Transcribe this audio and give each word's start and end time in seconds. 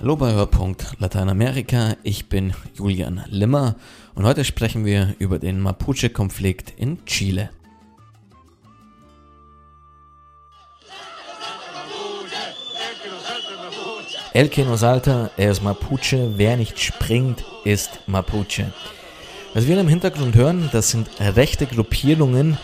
Hallo 0.00 0.14
bei 0.14 0.32
Hörpunkt 0.32 0.94
Lateinamerika, 1.00 1.96
ich 2.04 2.28
bin 2.28 2.54
Julian 2.72 3.24
Limmer 3.26 3.74
und 4.14 4.24
heute 4.24 4.44
sprechen 4.44 4.84
wir 4.84 5.16
über 5.18 5.40
den 5.40 5.58
Mapuche-Konflikt 5.58 6.72
in 6.76 7.04
Chile. 7.04 7.50
El 14.32 14.48
que 14.48 14.64
no 14.64 14.76
salta, 14.76 15.30
er 15.36 15.50
ist 15.50 15.64
Mapuche, 15.64 16.34
wer 16.36 16.56
nicht 16.56 16.78
springt, 16.78 17.44
ist 17.64 17.98
Mapuche. 18.06 18.72
Was 19.52 19.66
wir 19.66 19.80
im 19.80 19.88
Hintergrund 19.88 20.36
hören, 20.36 20.68
das 20.70 20.90
sind 20.90 21.08
rechte 21.18 21.66
Gruppierungen, 21.66 22.56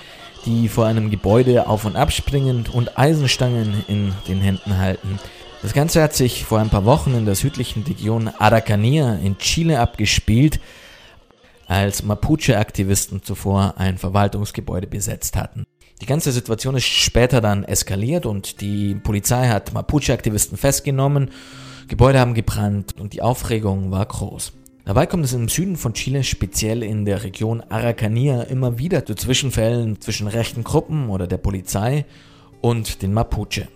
die 0.47 0.69
vor 0.69 0.87
einem 0.87 1.11
Gebäude 1.11 1.67
auf 1.67 1.85
und 1.85 1.97
ab 1.97 2.13
springen 2.13 2.67
und 2.73 2.97
Eisenstangen 2.97 3.83
in 3.89 4.13
den 4.29 4.41
Händen 4.41 4.79
halten. 4.79 5.19
Das 5.65 5.73
Ganze 5.73 6.03
hat 6.03 6.13
sich 6.13 6.45
vor 6.45 6.59
ein 6.59 6.69
paar 6.69 6.85
Wochen 6.85 7.15
in 7.15 7.25
der 7.25 7.37
südlichen 7.37 7.85
Region 7.85 8.29
Araucanía 8.29 9.19
in 9.19 9.39
Chile 9.39 9.81
abgespielt, 9.81 10.61
als 11.67 12.03
Mapuche-Aktivisten 12.03 13.23
zuvor 13.23 13.73
ein 13.79 13.97
Verwaltungsgebäude 13.97 14.87
besetzt 14.87 15.37
hatten. 15.37 15.65
Die 16.03 16.07
ganze 16.07 16.33
Situation 16.33 16.77
ist 16.77 16.85
später 16.85 17.41
dann 17.41 17.65
eskaliert 17.65 18.27
und 18.27 18.61
die 18.61 18.95
Polizei 18.95 19.49
hat 19.49 19.73
Mapuche-Aktivisten 19.73 20.59
festgenommen, 20.59 21.31
Gebäude 21.89 22.21
haben 22.21 22.35
gebrannt 22.35 23.01
und 23.01 23.15
die 23.15 23.23
Aufregung 23.23 23.91
war 23.91 24.05
groß. 24.05 24.53
Dabei 24.85 25.07
kommt 25.07 25.25
es 25.25 25.33
im 25.33 25.49
Süden 25.49 25.79
von 25.79 25.95
Chile, 25.95 26.25
speziell 26.25 26.83
in 26.83 27.07
der 27.07 27.25
Region 27.25 27.63
Araucanía, 27.63 28.43
immer 28.43 28.79
wieder 28.79 29.07
zu 29.07 29.15
Zwischenfällen 29.15 29.99
zwischen 30.03 30.27
rechten 30.27 30.63
Gruppen 30.63 31.09
oder 31.09 31.27
der 31.27 31.39
Polizei 31.39 32.05
und 32.61 33.01
den 33.01 33.15
Mapuche. 33.15 33.69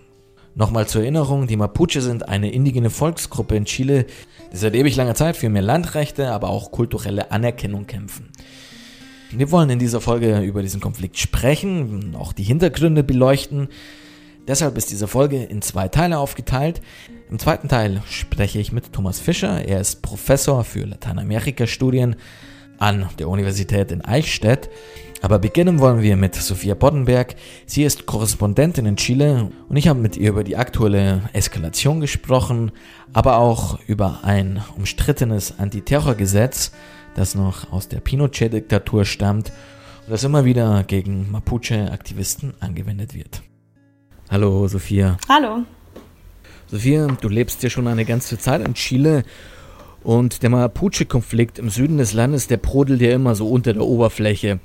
Nochmal 0.54 0.88
zur 0.88 1.02
Erinnerung, 1.02 1.46
die 1.46 1.56
Mapuche 1.56 2.00
sind 2.00 2.28
eine 2.28 2.50
indigene 2.50 2.91
Volksgruppe 2.91 3.56
in 3.56 3.64
Chile, 3.64 4.06
die 4.52 4.56
seit 4.56 4.74
ewig 4.74 4.96
langer 4.96 5.14
Zeit 5.14 5.36
für 5.36 5.48
mehr 5.48 5.62
Landrechte, 5.62 6.30
aber 6.30 6.48
auch 6.48 6.72
kulturelle 6.72 7.30
Anerkennung 7.30 7.86
kämpfen. 7.86 8.30
Wir 9.30 9.50
wollen 9.50 9.70
in 9.70 9.78
dieser 9.78 10.00
Folge 10.00 10.41
über 10.41 10.62
diesen 10.62 10.80
Konflikt 10.80 11.19
sprechen, 11.19 12.16
auch 12.16 12.32
die 12.32 12.44
Hintergründe 12.44 13.04
beleuchten. 13.04 13.69
Deshalb 14.46 14.78
ist 14.78 14.91
diese 14.91 15.06
Folge 15.06 15.44
in 15.44 15.60
zwei 15.60 15.88
Teile 15.88 16.19
aufgeteilt. 16.19 16.80
Im 17.28 17.38
zweiten 17.38 17.69
Teil 17.69 18.02
spreche 18.08 18.58
ich 18.58 18.72
mit 18.72 18.94
Thomas 18.94 19.20
Fischer. 19.20 19.62
Er 19.62 19.82
ist 19.82 20.00
Professor 20.00 20.64
für 20.64 20.86
Lateinamerika-Studien 20.86 22.16
an 22.78 23.10
der 23.19 23.28
Universität 23.28 23.92
in 23.92 24.02
Eichstätt. 24.02 24.70
Aber 25.20 25.38
beginnen 25.41 25.80
wollen 25.80 26.00
wir 26.00 26.16
mit 26.16 26.36
Sophia 26.36 26.74
Boddenberg. 26.74 27.34
Sie 27.66 27.83
ist 27.83 28.06
Korrespondentin 28.06 28.86
in 28.86 28.97
Chile 28.97 29.50
und 29.69 29.77
ich 29.77 29.88
habe 29.88 29.98
mit 29.98 30.16
ihr 30.16 30.30
über 30.30 30.44
die 30.44 30.56
aktuelle 30.56 31.22
Eskalation 31.33 32.00
gesprochen, 32.00 32.70
aber 33.12 33.38
auch 33.38 33.80
über 33.86 34.20
ein 34.22 34.62
umstrittenes 34.77 35.58
Antiterrorgesetz, 35.58 36.70
das 37.16 37.34
noch 37.34 37.72
aus 37.72 37.88
der 37.88 38.00
Pinochet-Diktatur 38.00 39.05
stammt 39.05 39.50
und 40.06 40.12
das 40.12 40.22
immer 40.22 40.44
wieder 40.44 40.84
gegen 40.84 41.30
Mapuche-Aktivisten 41.32 42.55
angewendet 42.60 43.14
wird. 43.14 43.42
Hallo 44.30 44.69
Sophia. 44.69 45.16
Hallo. 45.28 45.64
Sophia, 46.69 47.06
du 47.06 47.28
lebst 47.28 47.62
ja 47.62 47.70
schon 47.70 47.88
eine 47.88 48.05
ganze 48.05 48.38
Zeit 48.38 48.64
in 48.64 48.75
Chile 48.75 49.25
und 50.09 50.42
der 50.42 50.48
Mapuche-Konflikt 50.48 51.59
im 51.59 51.69
Süden 51.69 51.98
des 51.98 52.14
Landes, 52.14 52.47
der 52.47 52.56
brodelt 52.56 53.03
ja 53.03 53.12
immer 53.12 53.34
so 53.34 53.47
unter 53.47 53.75
der 53.75 53.83
Oberfläche. 53.83 54.59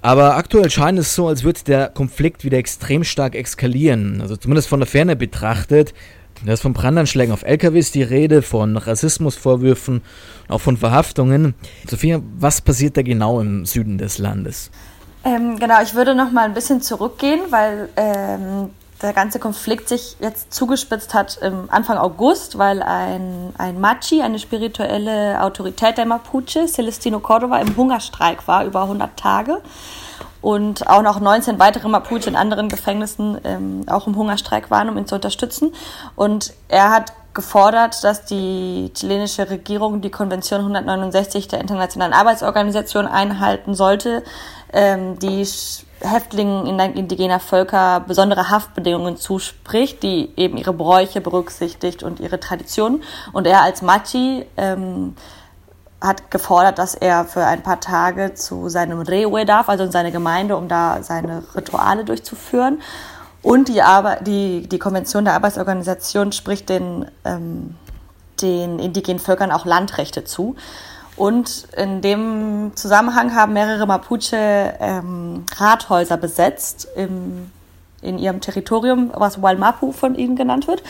Aber 0.00 0.36
aktuell 0.36 0.70
scheint 0.70 0.98
es 0.98 1.14
so, 1.14 1.28
als 1.28 1.44
würde 1.44 1.60
der 1.66 1.88
Konflikt 1.88 2.44
wieder 2.44 2.56
extrem 2.56 3.04
stark 3.04 3.34
eskalieren. 3.34 4.22
Also 4.22 4.36
zumindest 4.36 4.68
von 4.68 4.80
der 4.80 4.86
Ferne 4.86 5.16
betrachtet. 5.16 5.92
Da 6.46 6.54
ist 6.54 6.62
von 6.62 6.72
Brandanschlägen 6.72 7.34
auf 7.34 7.42
LKWs 7.42 7.92
die 7.92 8.02
Rede, 8.02 8.40
von 8.40 8.78
Rassismusvorwürfen, 8.78 10.00
auch 10.48 10.62
von 10.62 10.78
Verhaftungen. 10.78 11.52
Sophia, 11.86 12.22
was 12.38 12.62
passiert 12.62 12.96
da 12.96 13.02
genau 13.02 13.42
im 13.42 13.66
Süden 13.66 13.98
des 13.98 14.16
Landes? 14.16 14.70
Ähm, 15.26 15.58
genau, 15.58 15.82
ich 15.82 15.94
würde 15.94 16.14
noch 16.14 16.32
mal 16.32 16.46
ein 16.46 16.54
bisschen 16.54 16.80
zurückgehen, 16.80 17.40
weil 17.50 17.90
ähm, 17.96 18.70
der 19.02 19.12
ganze 19.12 19.38
Konflikt 19.38 19.88
sich 19.88 20.16
jetzt 20.20 20.52
zugespitzt 20.52 21.14
hat 21.14 21.38
im 21.40 21.70
Anfang 21.70 21.98
August, 21.98 22.58
weil 22.58 22.82
ein, 22.82 23.52
ein 23.56 23.80
Machi, 23.80 24.22
eine 24.22 24.38
spirituelle 24.38 25.40
Autorität 25.42 25.98
der 25.98 26.06
Mapuche, 26.06 26.66
Celestino 26.66 27.20
Cordova, 27.20 27.58
im 27.58 27.76
Hungerstreik 27.76 28.48
war, 28.48 28.64
über 28.64 28.82
100 28.82 29.16
Tage. 29.16 29.62
Und 30.40 30.88
auch 30.88 31.02
noch 31.02 31.20
19 31.20 31.58
weitere 31.58 31.88
Mapuche 31.88 32.28
in 32.28 32.36
anderen 32.36 32.68
Gefängnissen 32.68 33.38
ähm, 33.44 33.84
auch 33.88 34.06
im 34.06 34.16
Hungerstreik 34.16 34.70
waren, 34.70 34.88
um 34.88 34.96
ihn 34.96 35.06
zu 35.06 35.16
unterstützen. 35.16 35.72
Und 36.14 36.52
er 36.68 36.90
hat 36.90 37.12
gefordert, 37.34 38.02
dass 38.02 38.24
die 38.24 38.90
chilenische 38.94 39.48
Regierung 39.48 40.00
die 40.00 40.10
Konvention 40.10 40.60
169 40.60 41.46
der 41.46 41.60
Internationalen 41.60 42.12
Arbeitsorganisation 42.12 43.06
einhalten 43.06 43.74
sollte, 43.74 44.24
ähm, 44.72 45.18
die 45.18 45.46
Häftlingen 46.00 46.78
indigener 46.78 47.40
Völker 47.40 48.00
besondere 48.00 48.50
Haftbedingungen 48.50 49.16
zuspricht, 49.16 50.02
die 50.02 50.30
eben 50.36 50.56
ihre 50.56 50.72
Bräuche 50.72 51.20
berücksichtigt 51.20 52.02
und 52.02 52.20
ihre 52.20 52.38
Traditionen. 52.38 53.02
Und 53.32 53.46
er 53.46 53.62
als 53.62 53.82
Machi 53.82 54.46
ähm, 54.56 55.16
hat 56.00 56.30
gefordert, 56.30 56.78
dass 56.78 56.94
er 56.94 57.24
für 57.24 57.44
ein 57.44 57.62
paar 57.62 57.80
Tage 57.80 58.34
zu 58.34 58.68
seinem 58.68 59.00
Reue 59.00 59.44
darf, 59.44 59.68
also 59.68 59.84
in 59.84 59.90
seine 59.90 60.12
Gemeinde, 60.12 60.56
um 60.56 60.68
da 60.68 61.02
seine 61.02 61.42
Rituale 61.56 62.04
durchzuführen. 62.04 62.80
Und 63.42 63.68
die, 63.68 63.82
Arbe 63.82 64.18
die, 64.24 64.68
die 64.68 64.78
Konvention 64.78 65.24
der 65.24 65.34
Arbeitsorganisation 65.34 66.32
spricht 66.32 66.68
den, 66.68 67.10
ähm, 67.24 67.74
den 68.40 68.78
indigenen 68.78 69.18
Völkern 69.18 69.50
auch 69.50 69.64
Landrechte 69.64 70.24
zu. 70.24 70.54
Und 71.18 71.66
in 71.76 72.00
dem 72.00 72.70
Zusammenhang 72.76 73.34
haben 73.34 73.52
mehrere 73.52 73.86
Mapuche 73.86 74.74
ähm, 74.78 75.44
Rathäuser 75.56 76.16
besetzt 76.16 76.86
im, 76.94 77.50
in 78.00 78.18
ihrem 78.18 78.40
Territorium, 78.40 79.10
was 79.14 79.42
Walmapu 79.42 79.90
von 79.90 80.14
ihnen 80.14 80.36
genannt 80.36 80.68
wird. 80.68 80.84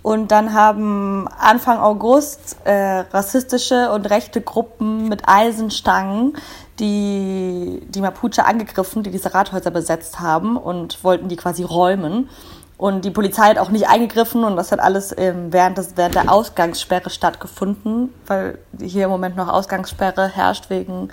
Und 0.00 0.30
dann 0.30 0.54
haben 0.54 1.28
Anfang 1.38 1.78
August 1.80 2.56
äh, 2.64 3.00
rassistische 3.12 3.92
und 3.92 4.08
rechte 4.08 4.40
Gruppen 4.40 5.06
mit 5.08 5.28
Eisenstangen 5.28 6.34
die, 6.78 7.82
die 7.88 8.00
Mapuche 8.00 8.46
angegriffen, 8.46 9.02
die 9.02 9.10
diese 9.10 9.34
Rathäuser 9.34 9.70
besetzt 9.70 10.20
haben 10.20 10.56
und 10.56 11.04
wollten 11.04 11.28
die 11.28 11.36
quasi 11.36 11.62
räumen. 11.62 12.30
Und 12.78 13.04
die 13.04 13.10
Polizei 13.10 13.48
hat 13.48 13.58
auch 13.58 13.70
nicht 13.70 13.88
eingegriffen 13.88 14.44
und 14.44 14.54
das 14.54 14.70
hat 14.70 14.78
alles 14.78 15.12
ähm, 15.18 15.52
während, 15.52 15.78
des, 15.78 15.96
während 15.96 16.14
der 16.14 16.32
Ausgangssperre 16.32 17.10
stattgefunden, 17.10 18.14
weil 18.26 18.58
hier 18.80 19.04
im 19.06 19.10
Moment 19.10 19.36
noch 19.36 19.48
Ausgangssperre 19.48 20.28
herrscht 20.28 20.70
wegen, 20.70 21.10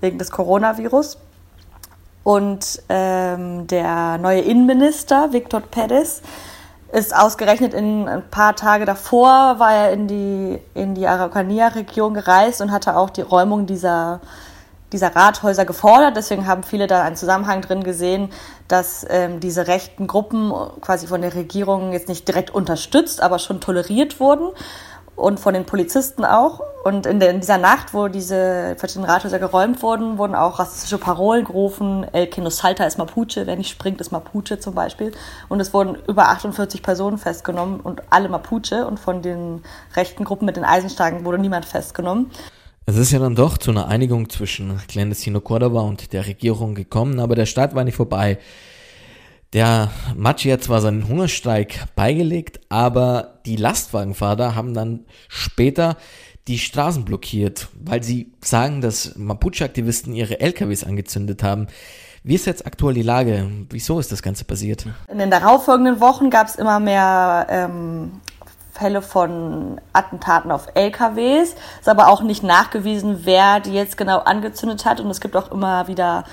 wegen 0.00 0.18
des 0.18 0.30
Coronavirus. 0.30 1.18
Und 2.22 2.82
ähm, 2.88 3.66
der 3.66 4.18
neue 4.18 4.42
Innenminister, 4.42 5.32
Victor 5.32 5.60
Pérez, 5.60 6.22
ist 6.92 7.14
ausgerechnet 7.14 7.74
in 7.74 8.08
ein 8.08 8.22
paar 8.30 8.54
Tage 8.54 8.84
davor, 8.84 9.58
war 9.58 9.72
er 9.72 9.92
in 9.92 10.06
die, 10.06 10.58
in 10.74 10.94
die 10.94 11.08
Araucanía-Region 11.08 12.14
gereist 12.14 12.60
und 12.60 12.70
hatte 12.70 12.96
auch 12.96 13.10
die 13.10 13.22
Räumung 13.22 13.66
dieser 13.66 14.20
dieser 14.92 15.14
Rathäuser 15.14 15.64
gefordert. 15.64 16.16
Deswegen 16.16 16.46
haben 16.46 16.62
viele 16.62 16.86
da 16.86 17.02
einen 17.02 17.16
Zusammenhang 17.16 17.60
drin 17.62 17.84
gesehen, 17.84 18.30
dass 18.68 19.06
ähm, 19.08 19.40
diese 19.40 19.66
rechten 19.66 20.06
Gruppen 20.06 20.52
quasi 20.80 21.06
von 21.06 21.20
der 21.22 21.34
Regierung 21.34 21.92
jetzt 21.92 22.08
nicht 22.08 22.26
direkt 22.26 22.50
unterstützt, 22.50 23.22
aber 23.22 23.38
schon 23.38 23.60
toleriert 23.60 24.20
wurden 24.20 24.50
und 25.18 25.40
von 25.40 25.52
den 25.52 25.66
Polizisten 25.66 26.24
auch. 26.24 26.60
Und 26.84 27.04
in, 27.04 27.18
der, 27.18 27.30
in 27.30 27.40
dieser 27.40 27.58
Nacht, 27.58 27.92
wo 27.92 28.06
diese 28.08 28.76
verschiedenen 28.78 29.10
Rathäuser 29.10 29.38
geräumt 29.38 29.82
wurden, 29.82 30.16
wurden 30.16 30.34
auch 30.34 30.58
rassistische 30.58 30.96
Parolen 30.96 31.44
gerufen. 31.44 32.06
El 32.12 32.28
que 32.28 32.48
salta 32.50 32.84
ist 32.84 32.98
Mapuche, 32.98 33.46
wer 33.46 33.56
nicht 33.56 33.68
springt 33.68 34.00
ist 34.00 34.12
Mapuche 34.12 34.60
zum 34.60 34.74
Beispiel. 34.74 35.12
Und 35.48 35.60
es 35.60 35.74
wurden 35.74 35.96
über 36.06 36.28
48 36.28 36.82
Personen 36.82 37.18
festgenommen 37.18 37.80
und 37.80 38.02
alle 38.10 38.28
Mapuche. 38.28 38.86
Und 38.86 39.00
von 39.00 39.20
den 39.20 39.62
rechten 39.96 40.24
Gruppen 40.24 40.46
mit 40.46 40.56
den 40.56 40.64
Eisenstangen 40.64 41.24
wurde 41.24 41.38
niemand 41.38 41.64
festgenommen. 41.64 42.30
Es 42.88 42.96
ist 42.96 43.12
ja 43.12 43.18
dann 43.18 43.34
doch 43.34 43.58
zu 43.58 43.70
einer 43.70 43.88
Einigung 43.88 44.30
zwischen 44.30 44.80
Clandestino 44.88 45.42
Cordova 45.42 45.82
und 45.82 46.14
der 46.14 46.26
Regierung 46.26 46.74
gekommen, 46.74 47.20
aber 47.20 47.34
der 47.34 47.44
Streit 47.44 47.74
war 47.74 47.84
nicht 47.84 47.96
vorbei. 47.96 48.38
Der 49.52 49.90
Machi 50.16 50.48
hat 50.48 50.62
zwar 50.62 50.80
seinen 50.80 51.06
Hungerstreik 51.06 51.94
beigelegt, 51.96 52.60
aber 52.70 53.40
die 53.44 53.56
Lastwagenfahrer 53.56 54.54
haben 54.54 54.72
dann 54.72 55.04
später 55.28 55.98
die 56.46 56.58
Straßen 56.58 57.04
blockiert, 57.04 57.68
weil 57.78 58.02
sie 58.02 58.32
sagen, 58.42 58.80
dass 58.80 59.16
Mapuche-Aktivisten 59.16 60.14
ihre 60.14 60.40
LKWs 60.40 60.82
angezündet 60.82 61.42
haben. 61.42 61.66
Wie 62.22 62.36
ist 62.36 62.46
jetzt 62.46 62.64
aktuell 62.64 62.94
die 62.94 63.02
Lage? 63.02 63.50
Wieso 63.68 64.00
ist 64.00 64.12
das 64.12 64.22
Ganze 64.22 64.46
passiert? 64.46 64.86
In 65.12 65.18
den 65.18 65.30
darauffolgenden 65.30 66.00
Wochen 66.00 66.30
gab 66.30 66.46
es 66.46 66.56
immer 66.56 66.80
mehr 66.80 67.46
ähm, 67.50 68.12
Fälle 68.78 69.02
von 69.02 69.80
Attentaten 69.92 70.52
auf 70.52 70.68
LKWs. 70.74 71.54
Ist 71.80 71.88
aber 71.88 72.08
auch 72.08 72.22
nicht 72.22 72.42
nachgewiesen, 72.42 73.20
wer 73.24 73.60
die 73.60 73.72
jetzt 73.72 73.96
genau 73.96 74.18
angezündet 74.18 74.84
hat. 74.84 75.00
Und 75.00 75.10
es 75.10 75.20
gibt 75.20 75.36
auch 75.36 75.50
immer 75.50 75.88
wieder 75.88 76.24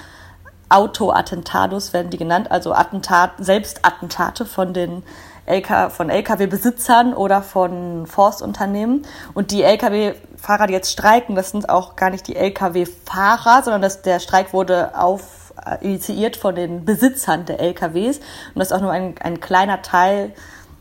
Autoattentados, 0.69 1.93
werden 1.93 2.09
die 2.09 2.17
genannt, 2.17 2.49
also 2.49 2.73
Attentat, 2.73 3.31
Selbstattentate 3.37 4.45
von 4.45 4.73
den 4.73 5.03
LK, 5.47 5.91
von 5.91 6.09
Lkw-Besitzern 6.09 7.13
oder 7.13 7.41
von 7.41 8.07
Forstunternehmen. 8.07 9.05
Und 9.33 9.51
die 9.51 9.63
Lkw-Fahrer, 9.63 10.67
die 10.67 10.73
jetzt 10.73 10.91
streiken, 10.91 11.35
das 11.35 11.51
sind 11.51 11.69
auch 11.69 11.95
gar 11.95 12.09
nicht 12.09 12.27
die 12.27 12.35
Lkw-Fahrer, 12.35 13.63
sondern 13.63 13.81
das, 13.81 14.01
der 14.01 14.19
Streik 14.19 14.53
wurde 14.53 14.97
auf, 14.97 15.53
äh, 15.63 15.83
initiiert 15.85 16.35
von 16.35 16.55
den 16.55 16.83
Besitzern 16.83 17.45
der 17.45 17.59
LKWs. 17.59 18.17
Und 18.17 18.55
das 18.55 18.69
ist 18.69 18.73
auch 18.73 18.81
nur 18.81 18.91
ein, 18.91 19.15
ein 19.19 19.39
kleiner 19.39 19.83
Teil, 19.83 20.33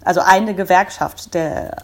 also 0.05 0.21
eine 0.21 0.55
Gewerkschaft 0.55 1.35
der 1.35 1.77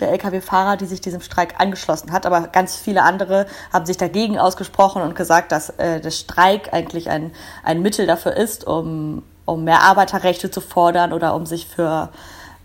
der 0.00 0.12
Lkw-Fahrer, 0.12 0.76
die 0.76 0.84
sich 0.84 1.00
diesem 1.00 1.22
Streik 1.22 1.54
angeschlossen 1.58 2.12
hat. 2.12 2.26
Aber 2.26 2.48
ganz 2.48 2.76
viele 2.76 3.02
andere 3.02 3.46
haben 3.72 3.86
sich 3.86 3.96
dagegen 3.96 4.38
ausgesprochen 4.38 5.00
und 5.00 5.14
gesagt, 5.14 5.52
dass 5.52 5.70
äh, 5.70 6.02
der 6.02 6.10
Streik 6.10 6.74
eigentlich 6.74 7.08
ein, 7.08 7.32
ein 7.64 7.80
Mittel 7.80 8.06
dafür 8.06 8.36
ist, 8.36 8.66
um 8.66 9.22
um 9.46 9.64
mehr 9.64 9.82
Arbeiterrechte 9.82 10.50
zu 10.50 10.60
fordern 10.60 11.12
oder 11.12 11.34
um 11.34 11.46
sich 11.46 11.66
für, 11.66 12.10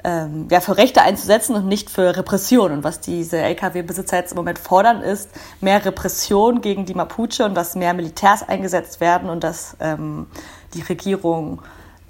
ähm, 0.03 0.47
ja, 0.51 0.59
für 0.59 0.77
Rechte 0.77 1.01
einzusetzen 1.03 1.55
und 1.55 1.67
nicht 1.67 1.89
für 1.89 2.17
Repression. 2.17 2.71
Und 2.71 2.83
was 2.83 2.99
diese 2.99 3.37
Lkw-Besitzer 3.37 4.17
jetzt 4.17 4.31
im 4.31 4.37
Moment 4.37 4.59
fordern, 4.59 5.01
ist 5.01 5.29
mehr 5.61 5.85
Repression 5.85 6.61
gegen 6.61 6.85
die 6.85 6.95
Mapuche 6.95 7.45
und 7.45 7.55
dass 7.55 7.75
mehr 7.75 7.93
Militärs 7.93 8.47
eingesetzt 8.47 8.99
werden 8.99 9.29
und 9.29 9.43
dass 9.43 9.77
ähm, 9.79 10.27
die 10.73 10.81
Regierung 10.81 11.61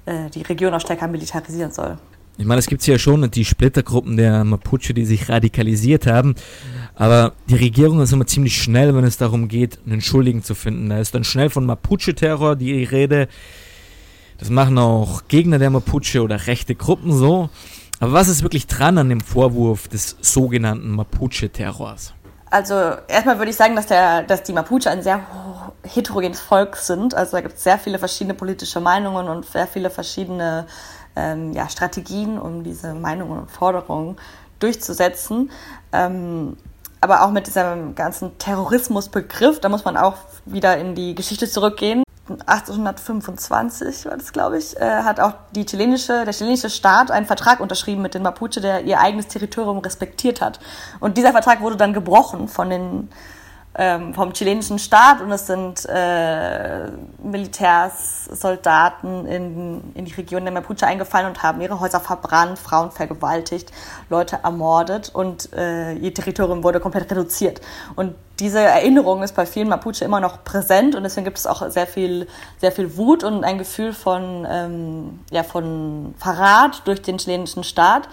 äh, 0.06 0.30
die 0.30 0.42
Region 0.42 0.74
auch 0.74 0.82
stärker 0.82 1.08
militarisieren 1.08 1.72
soll. 1.72 1.98
Ich 2.42 2.48
meine, 2.48 2.58
es 2.58 2.66
gibt 2.66 2.86
ja 2.88 2.98
schon 2.98 3.30
die 3.30 3.46
Splittergruppen 3.46 4.18
der 4.18 4.44
Mapuche, 4.44 4.96
die 4.96 5.06
sich 5.06 5.30
radikalisiert 5.30 6.08
haben. 6.08 6.34
Aber 6.96 7.34
die 7.48 7.56
Regierung 7.56 8.02
ist 8.02 8.14
immer 8.14 8.26
ziemlich 8.26 8.60
schnell, 8.60 8.96
wenn 8.96 9.04
es 9.04 9.18
darum 9.18 9.48
geht, 9.48 9.78
einen 9.86 10.02
Schuldigen 10.02 10.42
zu 10.44 10.56
finden. 10.56 10.90
Da 10.90 10.98
ist 10.98 11.14
dann 11.14 11.24
schnell 11.24 11.52
von 11.52 11.68
Mapuche-Terror 11.68 12.56
die 12.56 12.84
Rede. 12.84 13.28
Das 14.40 14.50
machen 14.50 14.80
auch 14.80 15.28
Gegner 15.28 15.60
der 15.60 15.70
Mapuche 15.70 16.24
oder 16.24 16.48
rechte 16.48 16.74
Gruppen 16.74 17.14
so. 17.14 17.52
Aber 18.00 18.14
was 18.14 18.28
ist 18.28 18.42
wirklich 18.42 18.66
dran 18.66 18.98
an 18.98 19.10
dem 19.10 19.22
Vorwurf 19.22 19.88
des 19.88 20.18
sogenannten 20.22 20.90
Mapuche-Terrors? 20.90 22.16
Also 22.50 22.74
erstmal 23.08 23.38
würde 23.38 23.52
ich 23.52 23.56
sagen, 23.56 23.76
dass, 23.76 23.86
der, 23.86 24.24
dass 24.24 24.42
die 24.42 24.54
Mapuche 24.54 24.90
ein 24.90 25.04
sehr 25.04 25.22
heterogenes 25.84 26.42
Volk 26.42 26.76
sind. 26.76 27.14
Also 27.14 27.38
da 27.38 27.42
gibt 27.42 27.56
es 27.56 27.64
sehr 27.64 27.78
viele 27.78 28.00
verschiedene 28.00 28.34
politische 28.34 28.80
Meinungen 28.80 29.30
und 29.30 29.46
sehr 29.46 29.68
viele 29.68 29.92
verschiedene 29.92 30.66
ähm, 31.16 31.54
ja, 31.54 31.70
Strategien, 31.70 32.40
um 32.40 32.64
diese 32.64 32.94
Meinungen 32.94 33.40
und 33.40 33.52
Forderungen 33.52 34.18
durchzusetzen. 34.60 35.52
Ähm, 35.92 36.58
aber 37.02 37.24
auch 37.24 37.32
mit 37.32 37.48
diesem 37.48 37.96
ganzen 37.96 38.38
Terrorismusbegriff, 38.38 39.60
da 39.60 39.70
muss 39.70 39.86
man 39.86 39.98
auch 39.98 40.18
wieder 40.46 40.78
in 40.78 40.94
die 40.94 41.16
Geschichte 41.16 41.50
zurückgehen. 41.50 42.04
1825 42.30 44.06
war 44.06 44.18
das, 44.18 44.32
glaube 44.32 44.58
ich, 44.58 44.78
äh, 44.78 45.04
hat 45.04 45.20
auch 45.20 45.34
die 45.52 45.66
chilenische, 45.66 46.24
der 46.24 46.34
chilenische 46.34 46.70
Staat 46.70 47.12
einen 47.12 47.26
Vertrag 47.26 47.60
unterschrieben 47.60 48.02
mit 48.02 48.14
den 48.14 48.22
Mapuche, 48.22 48.62
der 48.62 48.84
ihr 48.86 49.00
eigenes 49.00 49.28
Territorium 49.28 49.80
respektiert 49.80 50.42
hat. 50.42 50.60
Und 51.00 51.18
dieser 51.18 51.32
Vertrag 51.32 51.62
wurde 51.62 51.76
dann 51.76 51.94
gebrochen 51.94 52.48
von 52.48 52.70
den 52.70 53.10
ähm, 53.76 54.14
vom 54.14 54.34
chilenischen 54.34 54.80
Staat 54.80 55.22
und 55.22 55.32
es 55.32 55.48
sind 55.48 55.86
äh, 55.88 56.92
Militärs, 57.24 58.28
in, 59.04 59.82
in 59.94 60.06
die 60.06 60.14
Region 60.14 60.44
der 60.44 60.52
Mapuche 60.52 60.86
eingefallen 60.86 61.28
und 61.28 61.42
haben 61.42 61.62
ihre 61.62 61.80
Häuser 61.80 62.02
verbrannt, 62.02 62.60
Frauen 62.60 62.92
vergewaltigt, 62.92 63.72
Leute 64.10 64.40
ermordet 64.44 65.12
und 65.14 65.54
äh, 65.54 65.94
ihr 65.94 66.14
Territorium 66.14 66.64
wurde 66.64 66.82
komplett 66.82 67.10
reduziert. 67.12 67.62
Und 67.96 68.16
diese 68.40 68.60
Erinnerung 68.60 69.24
ist 69.24 69.36
bei 69.36 69.46
vielen 69.46 69.70
Mapuche 69.70 70.04
immer 70.04 70.20
noch 70.20 70.44
präsent 70.44 70.96
und 70.96 71.04
deswegen 71.04 71.26
gibt 71.26 71.38
es 71.38 71.48
auch 71.48 71.70
sehr 71.70 71.88
viel, 71.88 72.28
sehr 72.60 72.74
viel 72.74 72.98
Wut 72.98 73.24
und 73.24 73.46
ein 73.46 73.58
Gefühl 73.58 73.94
von, 73.94 74.46
ähm, 74.50 75.20
ja, 75.32 75.44
von 75.44 76.14
Verrat 76.18 76.82
durch 76.86 77.02
den 77.02 77.18
chilenischen 77.20 77.64
Staat. 77.64 78.10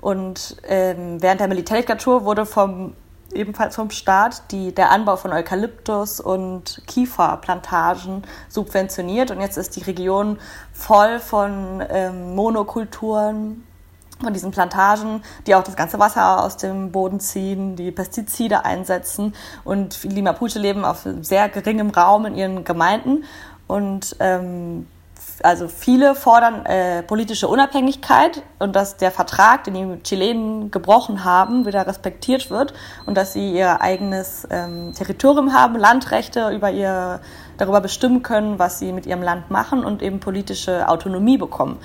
Und 0.00 0.56
ähm, 0.66 1.22
während 1.22 1.40
der 1.40 1.48
Militärdiktatur 1.48 2.24
wurde 2.24 2.46
vom 2.46 2.94
ebenfalls 3.32 3.76
vom 3.76 3.90
Staat 3.90 4.50
die, 4.50 4.74
der 4.74 4.90
Anbau 4.90 5.16
von 5.16 5.32
Eukalyptus 5.32 6.20
und 6.20 6.82
Kieferplantagen 6.86 8.22
subventioniert. 8.48 9.30
Und 9.30 9.40
jetzt 9.40 9.56
ist 9.56 9.76
die 9.76 9.82
Region 9.82 10.38
voll 10.72 11.20
von 11.20 11.84
ähm, 11.88 12.34
Monokulturen, 12.34 13.64
von 14.20 14.32
diesen 14.32 14.50
Plantagen, 14.50 15.22
die 15.46 15.54
auch 15.54 15.62
das 15.62 15.76
ganze 15.76 15.98
Wasser 15.98 16.42
aus 16.42 16.56
dem 16.56 16.90
Boden 16.90 17.20
ziehen, 17.20 17.76
die 17.76 17.90
Pestizide 17.90 18.64
einsetzen. 18.64 19.34
Und 19.64 20.04
die 20.04 20.22
Mapuche 20.22 20.58
leben 20.58 20.84
auf 20.84 21.06
sehr 21.20 21.48
geringem 21.48 21.90
Raum 21.90 22.26
in 22.26 22.34
ihren 22.34 22.64
Gemeinden. 22.64 23.24
Und 23.66 24.16
ähm, 24.20 24.86
also 25.42 25.68
viele 25.68 26.14
fordern 26.14 26.64
äh, 26.66 27.02
politische 27.02 27.48
Unabhängigkeit 27.48 28.42
und 28.58 28.74
dass 28.74 28.96
der 28.96 29.10
Vertrag, 29.10 29.64
den 29.64 29.74
die 29.74 30.02
Chilenen 30.02 30.70
gebrochen 30.70 31.24
haben, 31.24 31.66
wieder 31.66 31.86
respektiert 31.86 32.50
wird 32.50 32.74
und 33.06 33.16
dass 33.16 33.32
sie 33.32 33.52
ihr 33.52 33.80
eigenes 33.80 34.46
ähm, 34.50 34.92
Territorium 34.94 35.52
haben, 35.52 35.76
Landrechte 35.76 36.50
über 36.50 36.70
ihr 36.70 37.20
darüber 37.58 37.80
bestimmen 37.80 38.22
können, 38.22 38.58
was 38.58 38.78
sie 38.78 38.92
mit 38.92 39.06
ihrem 39.06 39.22
Land 39.22 39.50
machen 39.50 39.84
und 39.84 40.02
eben 40.02 40.20
politische 40.20 40.88
Autonomie 40.88 41.38
bekommen. 41.38 41.78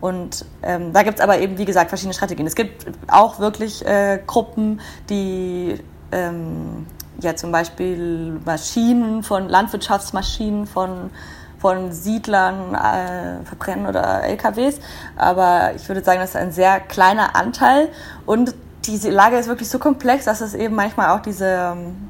Und 0.00 0.44
ähm, 0.62 0.92
da 0.92 1.02
gibt 1.02 1.18
es 1.18 1.24
aber 1.24 1.38
eben, 1.40 1.58
wie 1.58 1.64
gesagt, 1.64 1.88
verschiedene 1.88 2.14
Strategien. 2.14 2.46
Es 2.46 2.54
gibt 2.54 2.86
auch 3.08 3.40
wirklich 3.40 3.84
äh, 3.84 4.20
Gruppen, 4.26 4.80
die 5.10 5.80
ähm, 6.12 6.86
ja 7.20 7.34
zum 7.34 7.50
Beispiel 7.50 8.40
Maschinen 8.44 9.22
von 9.22 9.48
Landwirtschaftsmaschinen 9.48 10.66
von 10.66 11.10
von 11.58 11.92
Siedlern 11.92 12.74
äh, 12.74 13.44
verbrennen 13.44 13.86
oder 13.86 14.22
LKWs. 14.22 14.78
Aber 15.16 15.72
ich 15.74 15.88
würde 15.88 16.02
sagen, 16.02 16.20
das 16.20 16.30
ist 16.30 16.36
ein 16.36 16.52
sehr 16.52 16.80
kleiner 16.80 17.36
Anteil. 17.36 17.88
Und 18.26 18.54
diese 18.84 19.10
Lage 19.10 19.36
ist 19.36 19.48
wirklich 19.48 19.68
so 19.68 19.78
komplex, 19.78 20.24
dass 20.24 20.40
es 20.40 20.54
eben 20.54 20.74
manchmal 20.74 21.10
auch 21.10 21.20
diese, 21.20 21.46
ähm, 21.46 22.08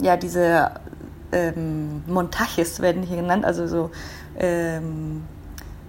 ja, 0.00 0.16
diese 0.16 0.70
ähm, 1.32 2.02
Montages 2.06 2.80
werden 2.80 3.02
hier 3.02 3.18
genannt, 3.18 3.44
also 3.44 3.66
so 3.66 3.90
ähm, 4.38 5.24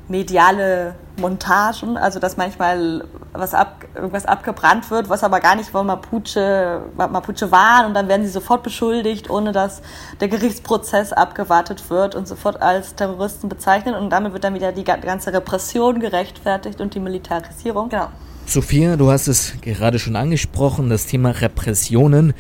mediale 0.10 0.96
Montagen, 1.18 1.96
also 1.96 2.20
dass 2.20 2.36
manchmal 2.36 3.04
was 3.32 3.54
ab, 3.54 3.86
irgendwas 3.96 4.26
abgebrannt 4.26 4.90
wird, 4.90 5.08
was 5.08 5.24
aber 5.24 5.40
gar 5.40 5.56
nicht 5.56 5.70
von 5.70 5.86
Mapuche, 5.86 6.82
Mapuche 6.98 7.52
waren 7.52 7.86
und 7.86 7.94
dann 7.94 8.08
werden 8.08 8.26
sie 8.26 8.32
sofort 8.32 8.64
beschuldigt, 8.64 9.30
ohne 9.30 9.52
dass 9.52 9.82
der 10.20 10.28
Gerichtsprozess 10.28 11.14
abgewartet 11.14 11.90
wird 11.90 12.16
und 12.16 12.28
sofort 12.28 12.62
als 12.62 12.96
Terroristen 12.96 13.50
bezeichnet 13.50 13.96
und 13.96 14.10
damit 14.10 14.34
wird 14.34 14.44
dann 14.44 14.56
wieder 14.56 14.72
die 14.72 14.84
ganze 14.84 15.32
Repression 15.32 16.00
gerechtfertigt 16.00 16.82
und 16.82 16.96
die 16.96 17.00
Militarisierung. 17.00 17.90
Genau. 17.90 18.08
Sophia, 18.48 18.96
du 18.96 19.12
hast 19.12 19.28
es 19.28 19.54
gerade 19.62 20.00
schon 20.00 20.16
angesprochen, 20.16 20.90
das 20.90 21.06
Thema 21.06 21.30
Repressionen. 21.30 22.34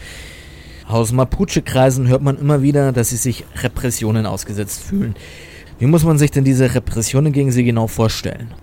Aus 0.87 1.11
Mapuche-Kreisen 1.11 2.07
hört 2.07 2.23
man 2.23 2.39
immer 2.39 2.63
wieder, 2.63 2.91
dass 2.91 3.09
sie 3.09 3.17
sich 3.17 3.45
Repressionen 3.61 4.25
ausgesetzt 4.25 4.81
fühlen. 4.81 5.13
Wie 5.79 5.85
muss 5.85 6.03
man 6.03 6.17
sich 6.17 6.29
denn 6.29 6.43
diese 6.43 6.73
Repressionen 6.73 7.31
gegen 7.31 7.51
sie 7.51 7.63
genau 7.63 7.87
vorstellen? 7.87 8.53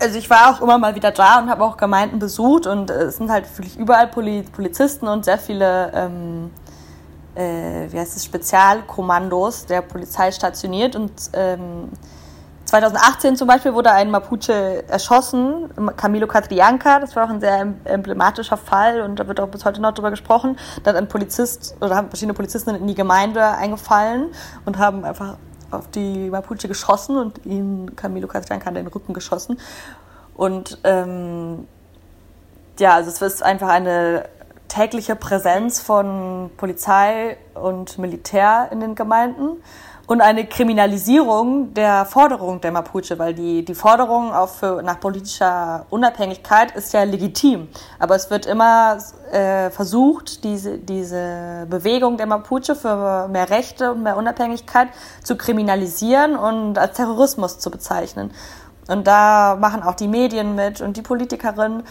Also 0.00 0.18
ich 0.18 0.30
war 0.30 0.50
auch 0.50 0.62
immer 0.62 0.78
mal 0.78 0.94
wieder 0.94 1.10
da 1.10 1.40
und 1.40 1.50
habe 1.50 1.62
auch 1.64 1.76
Gemeinden 1.76 2.18
besucht 2.18 2.66
und 2.66 2.88
es 2.90 3.16
sind 3.16 3.30
halt 3.30 3.44
wirklich 3.58 3.76
überall 3.76 4.08
Polizisten 4.08 5.06
und 5.06 5.24
sehr 5.24 5.36
viele 5.36 5.92
ähm, 5.94 6.50
äh, 7.34 7.90
wie 7.90 7.98
heißt 7.98 8.16
es, 8.16 8.24
Spezialkommandos 8.24 9.66
der 9.66 9.82
Polizei 9.82 10.30
stationiert 10.30 10.96
und 10.96 11.12
ähm, 11.32 11.88
2018 12.64 13.36
zum 13.36 13.48
Beispiel 13.48 13.74
wurde 13.74 13.90
ein 13.90 14.10
Mapuche 14.10 14.88
erschossen, 14.88 15.68
Camilo 15.96 16.26
Catrianca, 16.26 17.00
das 17.00 17.14
war 17.16 17.26
auch 17.26 17.30
ein 17.30 17.40
sehr 17.40 17.74
emblematischer 17.84 18.56
Fall 18.56 19.02
und 19.02 19.18
da 19.18 19.26
wird 19.26 19.40
auch 19.40 19.48
bis 19.48 19.64
heute 19.64 19.82
noch 19.82 19.92
drüber 19.92 20.10
gesprochen. 20.10 20.56
Da 20.82 20.90
hat 20.90 20.96
ein 20.96 21.08
Polizist 21.08 21.76
oder 21.80 21.96
haben 21.96 22.08
verschiedene 22.08 22.34
Polizisten 22.34 22.74
in 22.74 22.86
die 22.86 22.94
Gemeinde 22.94 23.44
eingefallen 23.44 24.28
und 24.64 24.78
haben 24.78 25.04
einfach 25.04 25.36
auf 25.72 25.88
die 25.88 26.30
Mapuche 26.30 26.68
geschossen 26.68 27.16
und 27.16 27.44
ihn 27.44 27.96
Camilo 27.96 28.28
Castanca 28.28 28.68
in 28.68 28.76
den 28.76 28.86
Rücken 28.86 29.12
geschossen. 29.14 29.58
Und 30.34 30.78
ähm, 30.84 31.66
ja, 32.78 32.94
also 32.94 33.10
es 33.10 33.20
ist 33.20 33.42
einfach 33.42 33.68
eine 33.68 34.28
tägliche 34.68 35.16
Präsenz 35.16 35.80
von 35.80 36.50
Polizei 36.56 37.36
und 37.54 37.98
Militär 37.98 38.68
in 38.72 38.80
den 38.80 38.94
Gemeinden 38.94 39.62
und 40.12 40.20
eine 40.20 40.44
Kriminalisierung 40.44 41.72
der 41.72 42.04
Forderung 42.04 42.60
der 42.60 42.70
Mapuche, 42.70 43.18
weil 43.18 43.32
die, 43.32 43.64
die 43.64 43.74
Forderung 43.74 44.34
auf 44.34 44.58
für, 44.58 44.82
nach 44.82 45.00
politischer 45.00 45.86
Unabhängigkeit 45.88 46.76
ist 46.76 46.92
ja 46.92 47.02
legitim. 47.04 47.68
Aber 47.98 48.14
es 48.14 48.28
wird 48.28 48.44
immer 48.44 48.98
äh, 49.32 49.70
versucht, 49.70 50.44
diese, 50.44 50.76
diese 50.76 51.66
Bewegung 51.70 52.18
der 52.18 52.26
Mapuche 52.26 52.74
für 52.74 53.26
mehr 53.28 53.48
Rechte 53.48 53.92
und 53.92 54.02
mehr 54.02 54.18
Unabhängigkeit 54.18 54.88
zu 55.24 55.36
kriminalisieren 55.36 56.36
und 56.36 56.78
als 56.78 56.94
Terrorismus 56.98 57.58
zu 57.58 57.70
bezeichnen. 57.70 58.32
Und 58.88 59.06
da 59.06 59.56
machen 59.58 59.82
auch 59.82 59.94
die 59.94 60.08
Medien 60.08 60.54
mit 60.54 60.82
und 60.82 60.98
die 60.98 61.02
Politikerinnen. 61.02 61.84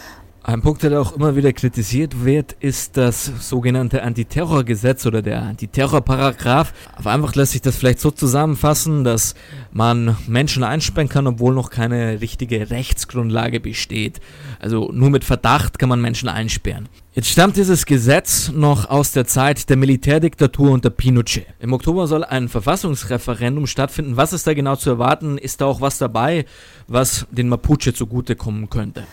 Ein 0.44 0.60
Punkt, 0.60 0.82
der 0.82 1.00
auch 1.00 1.14
immer 1.14 1.36
wieder 1.36 1.52
kritisiert 1.52 2.24
wird, 2.24 2.56
ist 2.58 2.96
das 2.96 3.30
sogenannte 3.48 4.02
Antiterrorgesetz 4.02 5.06
oder 5.06 5.22
der 5.22 5.40
Antiterrorparagraph. 5.42 6.72
Aber 6.96 7.12
einfach 7.12 7.36
lässt 7.36 7.52
sich 7.52 7.62
das 7.62 7.76
vielleicht 7.76 8.00
so 8.00 8.10
zusammenfassen, 8.10 9.04
dass 9.04 9.36
man 9.70 10.16
Menschen 10.26 10.64
einsperren 10.64 11.08
kann, 11.08 11.28
obwohl 11.28 11.54
noch 11.54 11.70
keine 11.70 12.20
richtige 12.20 12.70
Rechtsgrundlage 12.70 13.60
besteht. 13.60 14.20
Also 14.58 14.90
nur 14.90 15.10
mit 15.10 15.22
Verdacht 15.22 15.78
kann 15.78 15.88
man 15.88 16.00
Menschen 16.00 16.28
einsperren. 16.28 16.88
Jetzt 17.14 17.28
stammt 17.28 17.56
dieses 17.56 17.86
Gesetz 17.86 18.50
noch 18.50 18.90
aus 18.90 19.12
der 19.12 19.28
Zeit 19.28 19.70
der 19.70 19.76
Militärdiktatur 19.76 20.72
unter 20.72 20.90
Pinochet. 20.90 21.46
Im 21.60 21.72
Oktober 21.72 22.08
soll 22.08 22.24
ein 22.24 22.48
Verfassungsreferendum 22.48 23.68
stattfinden. 23.68 24.16
Was 24.16 24.32
ist 24.32 24.48
da 24.48 24.54
genau 24.54 24.74
zu 24.74 24.90
erwarten? 24.90 25.38
Ist 25.38 25.60
da 25.60 25.66
auch 25.66 25.80
was 25.80 25.98
dabei, 25.98 26.46
was 26.88 27.28
den 27.30 27.48
Mapuche 27.48 27.94
zugutekommen 27.94 28.68
könnte? 28.68 29.04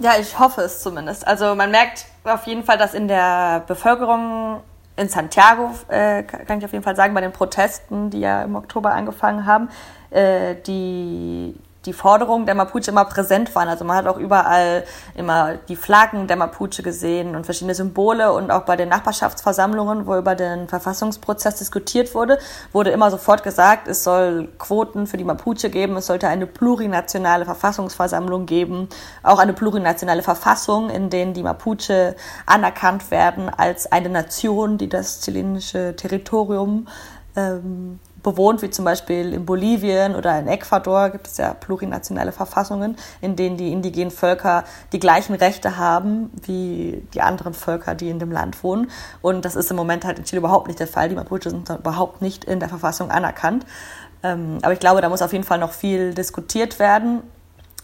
Ja, 0.00 0.12
ich 0.20 0.38
hoffe 0.38 0.60
es 0.62 0.80
zumindest. 0.80 1.26
Also 1.26 1.54
man 1.54 1.70
merkt 1.70 2.06
auf 2.24 2.46
jeden 2.46 2.62
Fall, 2.62 2.78
dass 2.78 2.94
in 2.94 3.08
der 3.08 3.64
Bevölkerung 3.66 4.60
in 4.96 5.08
Santiago, 5.08 5.70
äh, 5.88 6.22
kann 6.22 6.58
ich 6.58 6.64
auf 6.64 6.72
jeden 6.72 6.84
Fall 6.84 6.96
sagen, 6.96 7.14
bei 7.14 7.20
den 7.20 7.32
Protesten, 7.32 8.10
die 8.10 8.20
ja 8.20 8.42
im 8.42 8.54
Oktober 8.56 8.92
angefangen 8.92 9.46
haben, 9.46 9.68
äh, 10.10 10.54
die 10.66 11.54
die 11.86 11.92
Forderungen 11.92 12.44
der 12.44 12.54
Mapuche 12.54 12.90
immer 12.90 13.04
präsent 13.04 13.54
waren. 13.54 13.68
Also 13.68 13.84
man 13.84 13.96
hat 13.96 14.06
auch 14.06 14.16
überall 14.16 14.84
immer 15.14 15.54
die 15.68 15.76
Flaggen 15.76 16.26
der 16.26 16.36
Mapuche 16.36 16.82
gesehen 16.82 17.36
und 17.36 17.44
verschiedene 17.44 17.74
Symbole. 17.74 18.32
Und 18.32 18.50
auch 18.50 18.62
bei 18.62 18.76
den 18.76 18.88
Nachbarschaftsversammlungen, 18.88 20.06
wo 20.06 20.16
über 20.16 20.34
den 20.34 20.68
Verfassungsprozess 20.68 21.56
diskutiert 21.56 22.14
wurde, 22.14 22.38
wurde 22.72 22.90
immer 22.90 23.10
sofort 23.10 23.42
gesagt, 23.42 23.86
es 23.86 24.02
soll 24.04 24.48
Quoten 24.58 25.06
für 25.06 25.16
die 25.16 25.24
Mapuche 25.24 25.70
geben, 25.70 25.96
es 25.96 26.06
sollte 26.06 26.28
eine 26.28 26.46
plurinationale 26.46 27.44
Verfassungsversammlung 27.44 28.46
geben, 28.46 28.88
auch 29.22 29.38
eine 29.38 29.52
plurinationale 29.52 30.22
Verfassung, 30.22 30.90
in 30.90 31.10
denen 31.10 31.32
die 31.32 31.42
Mapuche 31.42 32.16
anerkannt 32.44 33.10
werden 33.10 33.48
als 33.48 33.90
eine 33.90 34.08
Nation, 34.08 34.78
die 34.78 34.88
das 34.88 35.20
chilenische 35.20 35.94
Territorium 35.96 36.88
ähm, 37.36 38.00
bewohnt, 38.22 38.62
wie 38.62 38.70
zum 38.70 38.84
Beispiel 38.84 39.32
in 39.32 39.46
Bolivien 39.46 40.14
oder 40.14 40.38
in 40.38 40.48
Ecuador 40.48 41.10
gibt 41.10 41.26
es 41.26 41.36
ja 41.36 41.54
plurinationale 41.54 42.32
Verfassungen, 42.32 42.96
in 43.20 43.36
denen 43.36 43.56
die 43.56 43.72
indigenen 43.72 44.10
Völker 44.10 44.64
die 44.92 44.98
gleichen 44.98 45.34
Rechte 45.34 45.76
haben 45.76 46.30
wie 46.42 47.02
die 47.14 47.20
anderen 47.20 47.54
Völker, 47.54 47.94
die 47.94 48.10
in 48.10 48.18
dem 48.18 48.32
Land 48.32 48.62
wohnen. 48.62 48.90
Und 49.22 49.44
das 49.44 49.56
ist 49.56 49.70
im 49.70 49.76
Moment 49.76 50.04
halt 50.04 50.18
in 50.18 50.24
Chile 50.24 50.40
überhaupt 50.40 50.66
nicht 50.66 50.80
der 50.80 50.88
Fall. 50.88 51.08
Die 51.08 51.14
Mapuche 51.14 51.50
sind 51.50 51.68
überhaupt 51.68 52.22
nicht 52.22 52.44
in 52.44 52.60
der 52.60 52.68
Verfassung 52.68 53.10
anerkannt. 53.10 53.66
Ähm, 54.22 54.58
aber 54.62 54.72
ich 54.72 54.80
glaube, 54.80 55.00
da 55.00 55.08
muss 55.08 55.22
auf 55.22 55.32
jeden 55.32 55.44
Fall 55.44 55.58
noch 55.58 55.72
viel 55.72 56.12
diskutiert 56.14 56.78
werden 56.78 57.22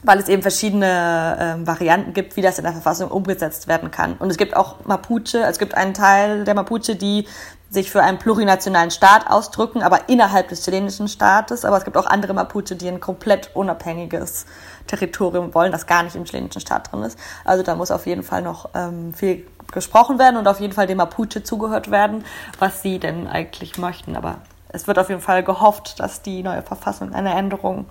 weil 0.04 0.18
es 0.18 0.28
eben 0.28 0.42
verschiedene 0.42 1.36
ähm, 1.40 1.66
Varianten 1.66 2.12
gibt, 2.12 2.36
wie 2.36 2.42
das 2.42 2.58
in 2.58 2.64
der 2.64 2.72
Verfassung 2.72 3.10
umgesetzt 3.10 3.68
werden 3.68 3.90
kann. 3.90 4.14
Und 4.18 4.30
es 4.30 4.36
gibt 4.36 4.54
auch 4.54 4.84
Mapuche, 4.84 5.38
es 5.38 5.58
gibt 5.58 5.74
einen 5.74 5.94
Teil 5.94 6.44
der 6.44 6.54
Mapuche, 6.54 6.94
die 6.94 7.26
sich 7.70 7.90
für 7.90 8.02
einen 8.02 8.18
plurinationalen 8.18 8.90
Staat 8.90 9.28
ausdrücken, 9.28 9.82
aber 9.82 10.08
innerhalb 10.08 10.48
des 10.48 10.64
chilenischen 10.64 11.08
Staates. 11.08 11.64
Aber 11.64 11.76
es 11.76 11.84
gibt 11.84 11.96
auch 11.96 12.06
andere 12.06 12.34
Mapuche, 12.34 12.76
die 12.76 12.86
ein 12.86 13.00
komplett 13.00 13.50
unabhängiges 13.54 14.46
Territorium 14.86 15.54
wollen, 15.54 15.72
das 15.72 15.86
gar 15.86 16.02
nicht 16.02 16.14
im 16.14 16.24
chilenischen 16.24 16.60
Staat 16.60 16.92
drin 16.92 17.02
ist. 17.02 17.18
Also 17.44 17.62
da 17.62 17.74
muss 17.74 17.90
auf 17.90 18.06
jeden 18.06 18.22
Fall 18.22 18.42
noch 18.42 18.70
ähm, 18.74 19.12
viel 19.14 19.46
gesprochen 19.72 20.18
werden 20.18 20.36
und 20.36 20.46
auf 20.46 20.60
jeden 20.60 20.72
Fall 20.72 20.86
dem 20.86 20.98
Mapuche 20.98 21.42
zugehört 21.42 21.90
werden, 21.90 22.24
was 22.58 22.82
sie 22.82 22.98
denn 22.98 23.26
eigentlich 23.26 23.76
möchten. 23.78 24.16
Aber 24.16 24.36
es 24.68 24.86
wird 24.86 24.98
auf 24.98 25.08
jeden 25.08 25.20
Fall 25.20 25.42
gehofft, 25.42 25.98
dass 25.98 26.22
die 26.22 26.42
neue 26.42 26.62
Verfassung 26.62 27.12
eine 27.12 27.34
Änderung 27.34 27.86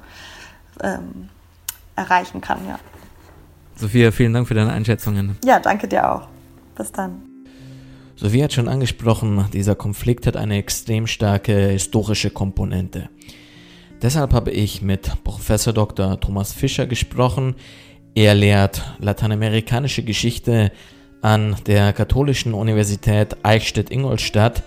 ähm, 0.82 1.29
erreichen 1.96 2.42
kann, 2.42 2.60
ja. 2.68 2.80
Sophia, 3.76 4.12
vielen 4.12 4.34
Dank 4.34 4.48
für 4.48 4.54
deine 4.54 4.72
Einschätzungen. 4.72 5.38
Ja, 5.44 5.60
danke 5.60 5.88
dir 5.88 6.12
auch. 6.12 6.28
Bis 6.76 6.92
dann. 6.92 7.24
Sophie 8.16 8.44
hat 8.44 8.54
schon 8.54 8.68
angesprochen, 8.68 9.46
dieser 9.52 9.76
Konflikt 9.76 10.28
hat 10.28 10.38
eine 10.38 10.58
extrem 10.58 11.08
starke 11.08 11.70
historische 11.70 12.30
Komponente. 12.30 13.10
Deshalb 14.02 14.34
habe 14.34 14.52
ich 14.52 14.82
mit 14.82 15.24
Professor 15.24 15.74
Dr. 15.74 16.20
Thomas 16.20 16.54
Fischer 16.54 16.86
gesprochen. 16.86 17.56
Er 18.16 18.36
lehrt 18.36 18.82
lateinamerikanische 19.00 20.04
Geschichte 20.04 20.72
an 21.22 21.56
der 21.66 21.94
Katholischen 21.94 22.54
Universität 22.54 23.38
Eichstätt-Ingolstadt 23.44 24.62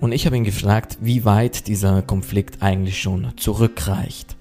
und 0.00 0.12
ich 0.12 0.26
habe 0.26 0.36
ihn 0.36 0.44
gefragt, 0.44 0.98
wie 1.00 1.24
weit 1.24 1.66
dieser 1.68 2.02
Konflikt 2.02 2.62
eigentlich 2.62 3.00
schon 3.00 3.32
zurückreicht. 3.36 4.35